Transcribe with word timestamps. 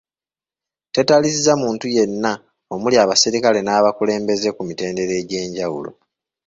Tetalizza 0.93 1.53
muntu 1.63 1.85
yenna 1.95 2.31
omuli 2.73 2.95
abaserikale 3.03 3.59
n'abakulembeze 3.63 4.49
ku 4.55 4.61
mitendera 4.67 5.13
egy'enjawulo. 5.21 5.91